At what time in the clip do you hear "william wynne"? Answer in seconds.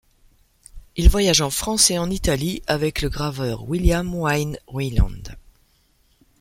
3.69-4.57